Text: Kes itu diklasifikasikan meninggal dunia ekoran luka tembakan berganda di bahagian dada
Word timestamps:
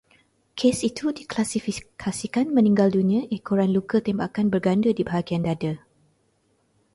Kes 0.59 0.77
itu 0.89 1.05
diklasifikasikan 1.19 2.45
meninggal 2.55 2.89
dunia 2.97 3.21
ekoran 3.37 3.69
luka 3.75 3.97
tembakan 4.07 4.47
berganda 4.53 4.89
di 4.97 5.03
bahagian 5.07 5.43
dada 5.47 5.73